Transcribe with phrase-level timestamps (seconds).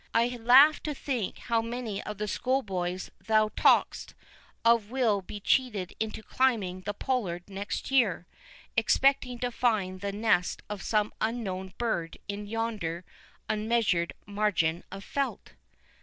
[0.15, 4.15] I laugh to think how many of the schoolboys thou talk'st
[4.65, 8.25] of will be cheated into climbing the pollard next year,
[8.75, 13.05] expecting to find the nest of some unknown bird in yonder
[13.47, 15.53] unmeasured margin of felt."